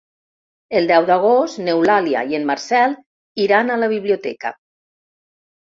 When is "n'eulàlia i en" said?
1.67-2.49